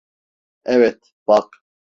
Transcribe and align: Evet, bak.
Evet, 0.65 1.13
bak. 1.27 1.63